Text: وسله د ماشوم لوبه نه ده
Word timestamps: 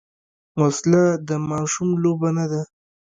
وسله 0.61 1.03
د 1.27 1.29
ماشوم 1.49 1.89
لوبه 2.03 2.29
نه 2.37 2.45
ده 2.51 2.61